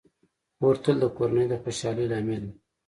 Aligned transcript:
خور 0.57 0.75
تل 0.83 0.97
د 1.01 1.05
کورنۍ 1.17 1.45
د 1.49 1.53
خوشحالۍ 1.63 2.05
لامل 2.11 2.41
وي. 2.47 2.53